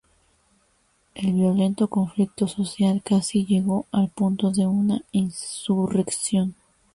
El 1.13 1.33
violento 1.33 1.87
conflicto 1.87 2.47
social 2.47 3.03
casi 3.05 3.45
llegó 3.45 3.85
al 3.91 4.09
punto 4.09 4.49
de 4.49 4.65
una 4.65 5.03
insurrección. 5.11 6.55